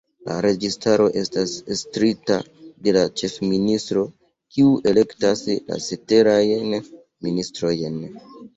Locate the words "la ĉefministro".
2.97-4.07